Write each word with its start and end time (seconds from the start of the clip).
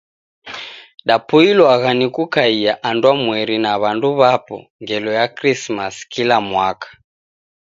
Daboilwagha 1.07 1.91
ni 1.99 2.07
kukaia 2.15 2.73
andwamweri 2.89 3.55
na 3.65 3.71
w'andu 3.81 4.09
w'apo 4.19 4.57
ngelo 4.81 5.09
ya 5.19 5.25
Krisimasi 5.35 6.01
kila 6.13 6.37
mwaka. 6.49 6.89